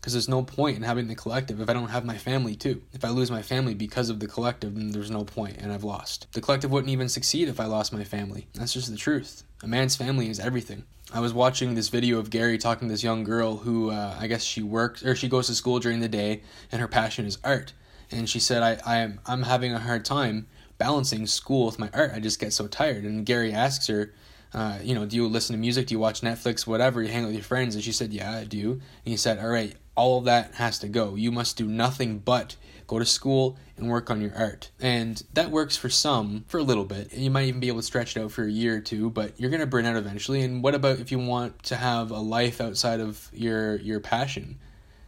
because 0.05 0.13
there's 0.13 0.29
no 0.29 0.43
point 0.43 0.77
in 0.77 0.83
having 0.83 1.09
the 1.09 1.15
collective 1.15 1.63
if 1.63 1.71
I 1.71 1.73
don't 1.73 1.89
have 1.89 2.05
my 2.05 2.19
family 2.19 2.55
too. 2.55 2.83
If 2.93 3.07
I 3.07 3.09
lose 3.09 3.31
my 3.31 3.41
family 3.41 3.73
because 3.73 4.11
of 4.11 4.21
the 4.21 4.27
collective, 4.27 4.75
then 4.75 4.91
there's 4.91 5.11
no 5.11 5.25
point 5.25 5.57
and 5.57 5.73
I've 5.73 5.83
lost. 5.83 6.27
The 6.33 6.43
collective 6.43 6.71
wouldn't 6.71 6.91
even 6.91 7.09
succeed 7.09 7.49
if 7.49 7.59
I 7.59 7.65
lost 7.65 7.91
my 7.91 8.05
family. 8.05 8.47
That's 8.53 8.75
just 8.75 8.91
the 8.91 8.99
truth. 8.99 9.45
A 9.63 9.67
man's 9.67 9.97
family 9.97 10.29
is 10.29 10.39
everything. 10.39 10.85
I 11.11 11.21
was 11.21 11.33
watching 11.33 11.75
this 11.75 11.89
video 11.89 12.19
of 12.19 12.29
Gary 12.29 12.59
talking 12.59 12.89
to 12.89 12.93
this 12.93 13.03
young 13.03 13.25
girl 13.25 13.57
who 13.57 13.91
uh, 13.91 14.15
I 14.21 14.27
guess 14.27 14.43
she 14.43 14.63
works 14.63 15.03
or 15.03 15.17
she 15.17 15.29
goes 15.29 15.47
to 15.47 15.55
school 15.55 15.79
during 15.79 16.01
the 16.01 16.09
day 16.09 16.43
and 16.71 16.83
her 16.83 16.89
passion 16.89 17.25
is 17.25 17.39
art. 17.43 17.73
And 18.11 18.29
she 18.29 18.41
said, 18.41 18.63
I, 18.63 18.79
I 18.85 18.99
am, 18.99 19.21
I'm 19.25 19.45
having 19.45 19.73
a 19.73 19.79
hard 19.79 20.05
time 20.05 20.49
balancing 20.77 21.27
school 21.27 21.65
with 21.65 21.79
my 21.79 21.89
art. 21.95 22.13
I 22.15 22.21
just 22.21 22.39
get 22.39 22.53
so 22.53 22.67
tired. 22.67 23.05
And 23.05 23.25
Gary 23.25 23.53
asks 23.53 23.87
her, 23.87 24.13
uh, 24.55 24.79
you 24.83 24.95
know, 24.95 25.05
do 25.05 25.17
you 25.17 25.27
listen 25.27 25.55
to 25.55 25.61
music? 25.61 25.89
Do 25.89 25.95
you 25.95 25.99
watch 25.99 26.21
Netflix? 26.21 26.67
Whatever. 26.67 27.03
You 27.03 27.09
hang 27.09 27.25
out 27.25 27.27
with 27.27 27.35
your 27.35 27.45
friends. 27.45 27.75
And 27.75 27.83
she 27.83 27.93
said, 27.93 28.13
yeah, 28.13 28.33
I 28.33 28.45
do. 28.45 28.73
And 28.73 28.83
he 29.05 29.17
said, 29.17 29.39
all 29.39 29.49
right, 29.49 29.75
all 29.97 30.19
of 30.19 30.25
that 30.27 30.55
has 30.55 30.79
to 30.81 30.89
go. 30.89 31.17
You 31.17 31.33
must 31.33 31.57
do 31.57 31.67
nothing 31.67 32.19
but 32.19 32.57
go 32.87 32.99
to 32.99 33.05
school 33.05 33.57
and 33.77 33.89
work 33.89 34.11
on 34.11 34.21
your 34.21 34.35
art. 34.37 34.71
And 34.81 35.23
that 35.33 35.51
works 35.51 35.77
for 35.77 35.89
some 35.89 36.45
for 36.47 36.59
a 36.59 36.63
little 36.63 36.85
bit. 36.85 37.13
You 37.13 37.31
might 37.31 37.47
even 37.47 37.61
be 37.61 37.69
able 37.69 37.81
to 37.81 37.87
stretch 37.87 38.17
it 38.17 38.21
out 38.21 38.31
for 38.31 38.45
a 38.45 38.51
year 38.51 38.77
or 38.77 38.81
two, 38.81 39.11
but 39.11 39.39
you're 39.41 39.51
going 39.51 39.61
to 39.61 39.67
burn 39.67 39.87
out 39.87 39.97
eventually. 39.97 40.43
And 40.43 40.63
what 40.63 40.75
about 40.75 41.01
if 41.01 41.11
you 41.11 41.19
want 41.19 41.63
to 41.65 41.77
have 41.77 42.11
a 42.11 42.19
life 42.19 42.61
outside 42.61 43.01
of 43.01 43.29
your 43.33 43.77
your 43.77 44.01
passion? 44.01 44.59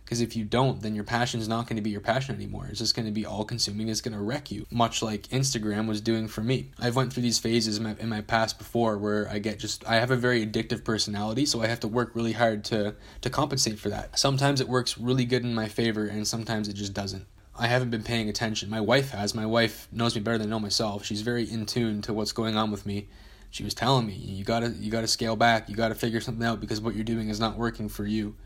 Because 0.07 0.21
if 0.21 0.37
you 0.37 0.45
don't, 0.45 0.81
then 0.83 0.95
your 0.95 1.03
passion 1.03 1.41
is 1.41 1.49
not 1.49 1.67
going 1.67 1.75
to 1.75 1.83
be 1.83 1.91
your 1.91 2.01
passion 2.01 2.37
anymore. 2.37 2.69
It's 2.71 2.79
just 2.79 2.95
going 2.95 3.07
to 3.07 3.13
be 3.13 3.27
all 3.27 3.45
consuming. 3.45 3.89
It's 3.89 4.01
going 4.01 4.15
to 4.17 4.23
wreck 4.23 4.53
you, 4.53 4.65
much 4.71 5.03
like 5.03 5.23
Instagram 5.31 5.89
was 5.89 6.01
doing 6.01 6.29
for 6.29 6.43
me. 6.43 6.71
I've 6.79 6.95
went 6.95 7.13
through 7.13 7.25
these 7.25 7.41
phases 7.41 7.79
in 7.79 7.83
my, 7.83 7.97
in 7.99 8.09
my 8.09 8.21
past 8.21 8.57
before 8.57 8.99
where 8.99 9.29
I 9.29 9.41
get 9.41 9.59
just 9.59 9.85
I 9.85 9.97
have 9.97 10.13
a 10.13 10.17
very 10.17 10.47
addictive 10.47 10.85
personality, 10.85 11.45
so 11.45 11.61
I 11.61 11.67
have 11.67 11.81
to 11.81 11.89
work 11.89 12.13
really 12.15 12.33
hard 12.33 12.63
to 12.67 12.95
to 13.23 13.31
compensate 13.31 13.81
for 13.81 13.89
that. 13.89 14.17
Sometimes 14.17 14.61
it 14.61 14.69
works 14.69 14.97
really 14.97 15.25
good 15.25 15.43
in 15.43 15.57
my 15.57 15.67
favor, 15.67 16.07
and 16.07 16.25
sometimes 16.25 16.69
it 16.69 16.75
just 16.75 16.95
doesn't. 16.95 17.27
I 17.59 17.67
haven't 17.67 17.91
been 17.91 18.05
paying 18.05 18.29
attention. 18.29 18.71
My 18.71 18.81
wife 18.81 19.11
has. 19.11 19.35
My 19.35 19.47
wife 19.47 19.89
knows 19.91 20.15
me 20.15 20.21
better 20.21 20.39
than 20.39 20.47
I 20.47 20.51
know 20.51 20.61
myself. 20.61 21.05
She's 21.05 21.23
very 21.23 21.51
in 21.51 21.67
tune 21.67 22.01
to 22.03 22.13
what's 22.13 22.31
going 22.31 22.57
on 22.57 22.71
with 22.71 22.87
me. 22.87 23.09
She 23.51 23.65
was 23.65 23.75
telling 23.75 24.07
me, 24.07 24.13
you 24.13 24.45
gotta 24.45 24.69
you 24.69 24.89
gotta 24.89 25.09
scale 25.09 25.35
back. 25.35 25.69
You 25.69 25.75
gotta 25.75 25.97
figure 25.97 26.21
something 26.21 26.47
out 26.47 26.61
because 26.61 26.81
what 26.81 26.95
you're 26.95 27.03
doing 27.03 27.29
is 27.29 27.41
not 27.41 27.59
working 27.59 27.89
for 27.89 28.07
you 28.07 28.37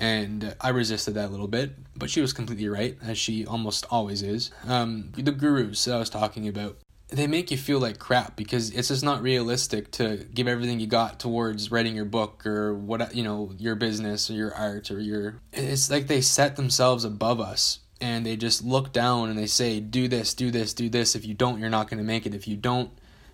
and 0.00 0.56
I 0.62 0.70
resisted 0.70 1.14
that 1.14 1.28
a 1.28 1.28
little 1.28 1.46
bit, 1.46 1.72
but 1.94 2.08
she 2.08 2.22
was 2.22 2.32
completely 2.32 2.68
right, 2.68 2.96
as 3.02 3.18
she 3.18 3.44
almost 3.44 3.84
always 3.90 4.22
is. 4.22 4.50
Um, 4.66 5.12
the 5.14 5.30
gurus 5.30 5.84
that 5.84 5.94
I 5.94 5.98
was 5.98 6.08
talking 6.08 6.48
about, 6.48 6.78
they 7.08 7.26
make 7.26 7.50
you 7.50 7.58
feel 7.58 7.80
like 7.80 7.98
crap 7.98 8.34
because 8.34 8.70
it's 8.70 8.88
just 8.88 9.04
not 9.04 9.20
realistic 9.20 9.90
to 9.92 10.26
give 10.32 10.48
everything 10.48 10.80
you 10.80 10.86
got 10.86 11.20
towards 11.20 11.70
writing 11.70 11.94
your 11.94 12.06
book 12.06 12.46
or 12.46 12.72
what 12.72 13.14
you 13.14 13.22
know 13.22 13.52
your 13.58 13.74
business 13.74 14.30
or 14.30 14.34
your 14.34 14.54
art 14.54 14.90
or 14.90 15.00
your. 15.00 15.40
It's 15.52 15.90
like 15.90 16.06
they 16.06 16.22
set 16.22 16.56
themselves 16.56 17.04
above 17.04 17.38
us 17.38 17.80
and 18.00 18.24
they 18.24 18.36
just 18.36 18.64
look 18.64 18.92
down 18.92 19.28
and 19.28 19.38
they 19.38 19.46
say, 19.46 19.80
"Do 19.80 20.08
this, 20.08 20.32
do 20.32 20.50
this, 20.50 20.72
do 20.72 20.88
this. 20.88 21.14
If 21.14 21.26
you 21.26 21.34
don't, 21.34 21.60
you're 21.60 21.68
not 21.68 21.90
going 21.90 21.98
to 21.98 22.04
make 22.04 22.24
it. 22.24 22.34
If 22.34 22.48
you 22.48 22.56
don't." 22.56 22.90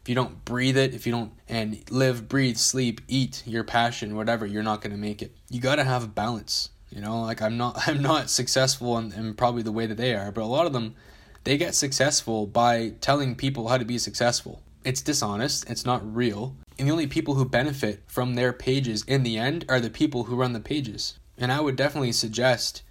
If 0.07 0.09
you 0.09 0.15
don't 0.15 0.45
breathe 0.45 0.77
it, 0.77 0.95
if 0.95 1.05
you 1.05 1.11
don't 1.11 1.33
and 1.49 1.83
live, 1.91 2.29
breathe, 2.29 2.59
sleep, 2.59 3.01
eat 3.09 3.43
your 3.45 3.65
passion, 3.65 4.15
whatever, 4.15 4.47
you're 4.47 4.63
not 4.63 4.81
going 4.81 4.93
to 4.93 4.97
make 4.97 5.21
it. 5.21 5.35
You 5.51 5.61
got 5.61 5.77
to 5.77 5.85
have 5.85 6.05
a 6.05 6.07
balance. 6.07 6.71
You 6.91 7.01
know, 7.01 7.23
like 7.23 7.43
I'm 7.43 7.57
not 7.57 7.77
I'm 7.89 8.01
not 8.01 8.31
successful 8.31 8.99
in, 8.99 9.13
in 9.13 9.35
probably 9.35 9.65
the 9.65 9.73
way 9.73 9.85
that 9.87 9.97
they 9.97 10.15
are, 10.15 10.31
but 10.31 10.45
a 10.45 10.47
lot 10.47 10.65
of 10.65 10.73
them 10.73 10.95
they 11.43 11.57
get 11.57 11.75
successful 11.75 12.47
by 12.47 12.93
telling 13.01 13.35
people 13.35 13.67
how 13.67 13.79
to 13.79 13.85
be 13.85 13.99
successful. 13.99 14.63
It's 14.85 15.03
dishonest, 15.03 15.69
it's 15.69 15.85
not 15.85 16.15
real. 16.15 16.55
And 16.79 16.87
the 16.87 16.93
only 16.93 17.09
people 17.09 17.35
who 17.35 17.45
benefit 17.45 18.05
from 18.07 18.37
their 18.37 18.53
pages 18.53 19.03
in 19.09 19.25
the 19.25 19.37
end 19.37 19.65
are 19.69 19.81
the 19.81 19.91
people 19.91 20.25
who 20.25 20.37
run 20.37 20.53
the 20.53 20.61
pages. 20.61 21.19
And 21.37 21.51
I 21.51 21.59
would 21.59 21.75
definitely 21.75 22.13
suggest 22.13 22.85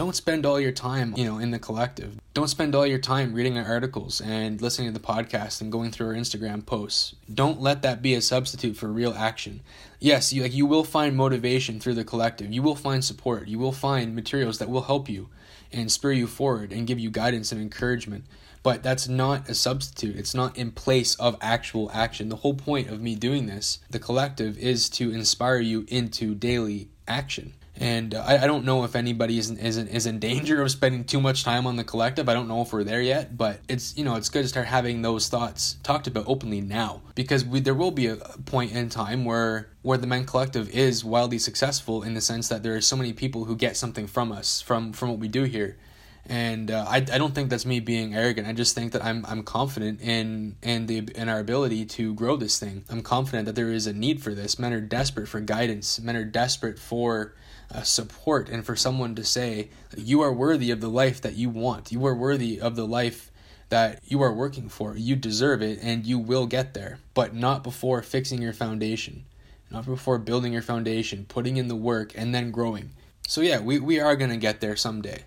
don't 0.00 0.16
spend 0.16 0.46
all 0.46 0.58
your 0.58 0.72
time, 0.72 1.12
you 1.14 1.26
know, 1.26 1.36
in 1.36 1.50
the 1.50 1.58
collective. 1.58 2.18
Don't 2.32 2.48
spend 2.48 2.74
all 2.74 2.86
your 2.86 2.98
time 2.98 3.34
reading 3.34 3.58
our 3.58 3.66
articles 3.66 4.22
and 4.22 4.58
listening 4.62 4.88
to 4.90 4.98
the 4.98 5.06
podcast 5.06 5.60
and 5.60 5.70
going 5.70 5.90
through 5.90 6.06
our 6.06 6.14
Instagram 6.14 6.64
posts. 6.64 7.14
Don't 7.32 7.60
let 7.60 7.82
that 7.82 8.00
be 8.00 8.14
a 8.14 8.22
substitute 8.22 8.78
for 8.78 8.86
real 8.86 9.12
action. 9.12 9.60
Yes, 9.98 10.32
you 10.32 10.40
like 10.40 10.54
you 10.54 10.64
will 10.64 10.84
find 10.84 11.14
motivation 11.14 11.80
through 11.80 11.96
the 11.96 12.04
collective. 12.04 12.50
You 12.50 12.62
will 12.62 12.76
find 12.76 13.04
support. 13.04 13.46
You 13.46 13.58
will 13.58 13.72
find 13.72 14.14
materials 14.14 14.58
that 14.58 14.70
will 14.70 14.84
help 14.84 15.06
you 15.10 15.28
and 15.70 15.92
spur 15.92 16.12
you 16.12 16.26
forward 16.26 16.72
and 16.72 16.86
give 16.86 16.98
you 16.98 17.10
guidance 17.10 17.52
and 17.52 17.60
encouragement. 17.60 18.24
But 18.62 18.82
that's 18.82 19.06
not 19.06 19.50
a 19.50 19.54
substitute. 19.54 20.16
It's 20.16 20.34
not 20.34 20.56
in 20.56 20.70
place 20.70 21.14
of 21.16 21.36
actual 21.42 21.90
action. 21.92 22.30
The 22.30 22.36
whole 22.36 22.54
point 22.54 22.88
of 22.88 23.02
me 23.02 23.16
doing 23.16 23.44
this, 23.44 23.80
the 23.90 23.98
collective, 23.98 24.56
is 24.56 24.88
to 24.90 25.12
inspire 25.12 25.60
you 25.60 25.84
into 25.88 26.34
daily 26.34 26.88
action. 27.10 27.52
And 27.76 28.14
uh, 28.14 28.22
I, 28.26 28.44
I 28.44 28.46
don't 28.46 28.66
know 28.66 28.84
if 28.84 28.94
anybody 28.94 29.38
is, 29.38 29.50
is, 29.50 29.78
is 29.78 30.04
in 30.04 30.18
danger 30.18 30.60
of 30.60 30.70
spending 30.70 31.04
too 31.04 31.20
much 31.20 31.44
time 31.44 31.66
on 31.66 31.76
the 31.76 31.84
collective. 31.84 32.28
I 32.28 32.34
don't 32.34 32.46
know 32.46 32.60
if 32.60 32.72
we're 32.72 32.84
there 32.84 33.00
yet, 33.00 33.38
but 33.38 33.60
it's 33.68 33.96
you 33.96 34.04
know 34.04 34.16
it's 34.16 34.28
good 34.28 34.42
to 34.42 34.48
start 34.48 34.66
having 34.66 35.00
those 35.00 35.28
thoughts 35.28 35.76
talked 35.82 36.06
about 36.06 36.24
openly 36.26 36.60
now. 36.60 37.00
Because 37.14 37.44
we, 37.44 37.60
there 37.60 37.74
will 37.74 37.90
be 37.90 38.06
a 38.06 38.16
point 38.44 38.72
in 38.72 38.90
time 38.90 39.24
where 39.24 39.70
where 39.82 39.96
the 39.96 40.06
men 40.06 40.26
collective 40.26 40.68
is 40.70 41.04
wildly 41.04 41.38
successful 41.38 42.02
in 42.02 42.12
the 42.12 42.20
sense 42.20 42.48
that 42.48 42.62
there 42.62 42.74
are 42.76 42.82
so 42.82 42.96
many 42.96 43.14
people 43.14 43.46
who 43.46 43.56
get 43.56 43.78
something 43.78 44.06
from 44.06 44.30
us 44.30 44.60
from 44.60 44.92
from 44.92 45.08
what 45.08 45.18
we 45.18 45.28
do 45.28 45.44
here 45.44 45.78
and 46.26 46.70
uh, 46.70 46.84
I, 46.88 46.96
I 46.96 47.18
don't 47.18 47.34
think 47.34 47.50
that's 47.50 47.66
me 47.66 47.80
being 47.80 48.14
arrogant. 48.14 48.46
I 48.46 48.52
just 48.52 48.74
think 48.74 48.92
that 48.92 49.04
I'm 49.04 49.24
I'm 49.26 49.42
confident 49.42 50.00
in 50.00 50.56
in 50.62 50.86
the 50.86 51.08
in 51.14 51.28
our 51.28 51.40
ability 51.40 51.86
to 51.86 52.14
grow 52.14 52.36
this 52.36 52.58
thing. 52.58 52.84
I'm 52.88 53.02
confident 53.02 53.46
that 53.46 53.54
there 53.54 53.70
is 53.70 53.86
a 53.86 53.92
need 53.92 54.22
for 54.22 54.34
this. 54.34 54.58
Men 54.58 54.72
are 54.72 54.80
desperate 54.80 55.28
for 55.28 55.40
guidance. 55.40 55.98
Men 56.00 56.16
are 56.16 56.24
desperate 56.24 56.78
for 56.78 57.34
uh, 57.72 57.82
support 57.82 58.48
and 58.48 58.64
for 58.64 58.76
someone 58.76 59.14
to 59.14 59.24
say, 59.24 59.70
You 59.96 60.20
are 60.22 60.32
worthy 60.32 60.70
of 60.70 60.80
the 60.80 60.88
life 60.88 61.20
that 61.20 61.34
you 61.34 61.48
want. 61.48 61.92
You 61.92 62.04
are 62.06 62.14
worthy 62.14 62.60
of 62.60 62.76
the 62.76 62.86
life 62.86 63.30
that 63.68 64.00
you 64.04 64.20
are 64.22 64.32
working 64.32 64.68
for. 64.68 64.96
You 64.96 65.16
deserve 65.16 65.62
it 65.62 65.78
and 65.82 66.04
you 66.04 66.18
will 66.18 66.46
get 66.46 66.74
there, 66.74 66.98
but 67.14 67.34
not 67.34 67.62
before 67.62 68.02
fixing 68.02 68.42
your 68.42 68.52
foundation, 68.52 69.24
not 69.70 69.86
before 69.86 70.18
building 70.18 70.52
your 70.52 70.62
foundation, 70.62 71.24
putting 71.28 71.56
in 71.56 71.68
the 71.68 71.76
work, 71.76 72.12
and 72.16 72.34
then 72.34 72.50
growing. 72.50 72.90
So, 73.26 73.40
yeah, 73.40 73.60
we, 73.60 73.78
we 73.78 74.00
are 74.00 74.16
going 74.16 74.30
to 74.30 74.36
get 74.36 74.60
there 74.60 74.74
someday. 74.74 75.24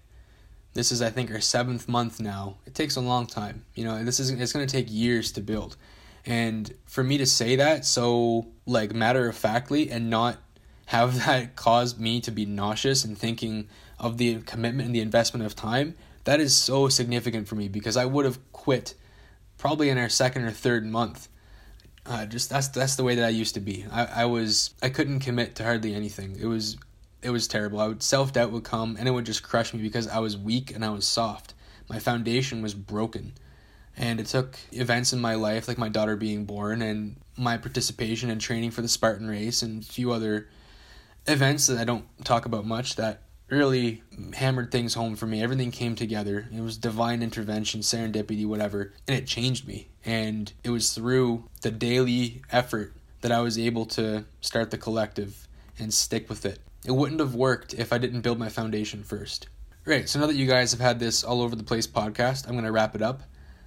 This 0.73 0.91
is, 0.91 1.01
I 1.01 1.09
think, 1.09 1.31
our 1.31 1.39
seventh 1.39 1.87
month 1.87 2.19
now. 2.19 2.57
It 2.65 2.73
takes 2.73 2.95
a 2.95 3.01
long 3.01 3.27
time. 3.27 3.65
You 3.75 3.85
know, 3.85 4.03
this 4.03 4.19
is 4.19 4.31
it's 4.31 4.53
going 4.53 4.65
to 4.65 4.71
take 4.71 4.87
years 4.89 5.31
to 5.33 5.41
build. 5.41 5.77
And 6.25 6.73
for 6.85 7.03
me 7.03 7.17
to 7.17 7.25
say 7.25 7.55
that 7.57 7.85
so, 7.85 8.47
like, 8.65 8.93
matter 8.93 9.27
of 9.27 9.35
factly 9.35 9.89
and 9.91 10.09
not 10.09 10.37
have 10.87 11.15
that 11.25 11.55
caused 11.55 11.99
me 11.99 12.21
to 12.21 12.31
be 12.31 12.45
nauseous 12.45 13.03
and 13.05 13.17
thinking 13.17 13.67
of 13.99 14.17
the 14.17 14.41
commitment 14.41 14.87
and 14.87 14.95
the 14.95 15.01
investment 15.01 15.45
of 15.45 15.55
time, 15.55 15.95
that 16.23 16.39
is 16.39 16.55
so 16.55 16.87
significant 16.87 17.47
for 17.47 17.55
me 17.55 17.67
because 17.67 17.97
I 17.97 18.05
would 18.05 18.25
have 18.25 18.39
quit 18.51 18.95
probably 19.57 19.89
in 19.89 19.97
our 19.97 20.09
second 20.09 20.43
or 20.43 20.51
third 20.51 20.85
month. 20.85 21.27
Uh, 22.05 22.25
just 22.25 22.49
that's 22.49 22.67
that's 22.67 22.95
the 22.95 23.03
way 23.03 23.15
that 23.15 23.23
I 23.23 23.29
used 23.29 23.53
to 23.53 23.61
be. 23.61 23.85
I, 23.89 24.05
I 24.05 24.25
was 24.25 24.73
I 24.81 24.89
couldn't 24.89 25.21
commit 25.21 25.55
to 25.55 25.63
hardly 25.63 25.93
anything. 25.93 26.37
It 26.37 26.47
was 26.47 26.77
it 27.23 27.29
was 27.29 27.47
terrible. 27.47 27.79
I 27.79 27.87
would 27.87 28.03
self 28.03 28.33
doubt 28.33 28.51
would 28.51 28.63
come 28.63 28.97
and 28.99 29.07
it 29.07 29.11
would 29.11 29.25
just 29.25 29.43
crush 29.43 29.73
me 29.73 29.81
because 29.81 30.07
I 30.07 30.19
was 30.19 30.37
weak 30.37 30.73
and 30.75 30.83
I 30.83 30.89
was 30.89 31.07
soft. 31.07 31.53
My 31.89 31.99
foundation 31.99 32.61
was 32.61 32.73
broken. 32.73 33.33
And 33.95 34.19
it 34.19 34.25
took 34.25 34.57
events 34.71 35.13
in 35.13 35.21
my 35.21 35.35
life, 35.35 35.67
like 35.67 35.77
my 35.77 35.89
daughter 35.89 36.15
being 36.15 36.45
born 36.45 36.81
and 36.81 37.15
my 37.37 37.57
participation 37.57 38.29
in 38.29 38.39
training 38.39 38.71
for 38.71 38.81
the 38.81 38.87
Spartan 38.87 39.27
race 39.27 39.61
and 39.61 39.83
a 39.83 39.85
few 39.85 40.11
other 40.11 40.49
events 41.27 41.67
that 41.67 41.77
I 41.77 41.83
don't 41.83 42.05
talk 42.25 42.45
about 42.45 42.65
much 42.65 42.95
that 42.95 43.21
really 43.49 44.01
hammered 44.33 44.71
things 44.71 44.95
home 44.95 45.15
for 45.15 45.27
me. 45.27 45.43
Everything 45.43 45.69
came 45.71 45.95
together. 45.95 46.47
It 46.51 46.61
was 46.61 46.77
divine 46.77 47.21
intervention, 47.21 47.81
serendipity, 47.81 48.47
whatever, 48.47 48.93
and 49.07 49.15
it 49.15 49.27
changed 49.27 49.67
me. 49.67 49.89
And 50.03 50.51
it 50.63 50.71
was 50.71 50.93
through 50.93 51.49
the 51.61 51.71
daily 51.71 52.41
effort 52.51 52.93
that 53.21 53.31
I 53.31 53.41
was 53.41 53.57
able 53.57 53.85
to 53.87 54.25
start 54.41 54.71
the 54.71 54.77
collective 54.77 55.47
and 55.77 55.93
stick 55.93 56.29
with 56.29 56.45
it. 56.45 56.59
It 56.85 56.91
wouldn't 56.91 57.19
have 57.19 57.35
worked 57.35 57.73
if 57.73 57.93
I 57.93 57.97
didn't 57.97 58.21
build 58.21 58.39
my 58.39 58.49
foundation 58.49 59.03
first. 59.03 59.47
Right, 59.85 60.07
so 60.07 60.19
now 60.19 60.27
that 60.27 60.35
you 60.35 60.47
guys 60.47 60.71
have 60.71 60.79
had 60.79 60.99
this 60.99 61.23
all 61.23 61.41
over 61.41 61.55
the 61.55 61.63
place 61.63 61.87
podcast, 61.87 62.47
I'm 62.47 62.53
going 62.53 62.63
to 62.65 62.71
wrap 62.71 62.95
it 62.95 63.01
up. 63.01 63.23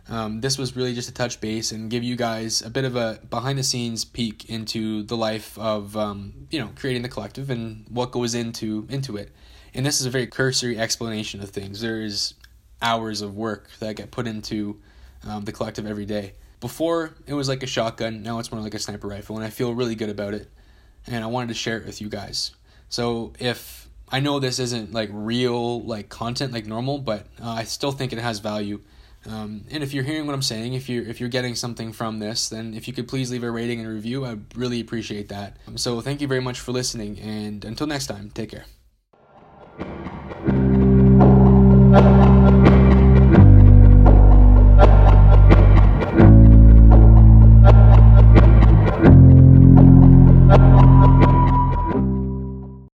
Um, 0.09 0.41
this 0.41 0.57
was 0.57 0.77
really 0.77 0.95
just 0.95 1.09
a 1.09 1.13
touch 1.13 1.41
base 1.41 1.73
and 1.73 1.91
give 1.91 2.05
you 2.05 2.15
guys 2.15 2.63
a 2.63 2.71
bit 2.71 2.85
of 2.85 2.95
a 2.95 3.21
behind 3.29 3.59
the 3.59 3.65
scenes 3.65 4.05
peek 4.05 4.49
into 4.49 5.03
the 5.03 5.17
life 5.17 5.59
of 5.59 5.97
um, 5.97 6.47
you 6.51 6.61
know 6.61 6.71
creating 6.77 7.03
the 7.03 7.09
collective 7.09 7.51
and 7.51 7.87
what 7.89 8.13
goes 8.13 8.35
into 8.35 8.87
into 8.89 9.17
it. 9.17 9.33
And 9.75 9.85
this 9.85 10.01
is 10.01 10.07
a 10.07 10.11
very 10.11 10.27
cursory 10.27 10.79
explanation 10.79 11.43
of 11.43 11.51
things. 11.51 11.81
There 11.81 12.01
is 12.01 12.35
hours 12.81 13.21
of 13.21 13.37
work 13.37 13.69
that 13.81 13.97
get 13.97 14.11
put 14.11 14.27
into 14.27 14.81
um, 15.27 15.45
the 15.45 15.53
collective 15.53 15.87
every 15.87 16.07
day. 16.07 16.35
Before 16.61 17.15
it 17.27 17.35
was 17.35 17.49
like 17.49 17.63
a 17.63 17.67
shotgun, 17.67 18.23
now 18.23 18.39
it's 18.39 18.53
more 18.53 18.61
like 18.61 18.75
a 18.75 18.79
sniper 18.79 19.09
rifle, 19.09 19.37
and 19.37 19.45
I 19.45 19.51
feel 19.51 19.75
really 19.75 19.95
good 19.95 20.09
about 20.09 20.35
it. 20.35 20.49
And 21.07 21.23
I 21.23 21.27
wanted 21.27 21.49
to 21.49 21.55
share 21.55 21.79
it 21.79 21.87
with 21.87 22.01
you 22.01 22.09
guys. 22.09 22.53
So 22.89 23.33
if 23.39 23.89
I 24.09 24.21
know 24.21 24.39
this 24.39 24.59
isn't 24.59 24.93
like 24.93 25.11
real 25.13 25.83
like 25.83 26.09
content 26.09 26.53
like 26.53 26.67
normal, 26.67 26.99
but 26.99 27.27
uh, 27.43 27.51
I 27.51 27.65
still 27.65 27.93
think 27.93 28.13
it 28.13 28.19
has 28.19 28.39
value 28.39 28.81
um, 29.29 29.65
and 29.71 29.83
if 29.83 29.93
you're 29.93 30.05
hearing 30.05 30.27
what 30.27 30.35
I'm 30.35 30.43
saying, 30.43 30.75
if 30.75 30.89
you're 30.89 31.05
if 31.05 31.21
you're 31.21 31.29
getting 31.29 31.55
something 31.55 31.93
from 31.93 32.19
this, 32.19 32.49
then 32.49 32.75
if 32.75 32.87
you 32.87 32.95
could 32.95 33.09
please 33.09 33.31
leave 33.31 33.43
a 33.43 33.51
rating 33.51 33.81
and 33.81 33.89
review, 33.89 34.25
I'd 34.25 34.57
really 34.57 34.81
appreciate 34.81 35.29
that. 35.29 35.57
So 35.75 36.01
thank 36.01 36.21
you 36.21 36.29
very 36.29 36.41
much 36.41 36.61
for 36.61 36.73
listening, 36.73 37.19
and 37.19 37.65
until 37.65 37.87
next 37.87 38.07
time, 38.07 38.31
take 38.31 38.51
care. 38.51 38.67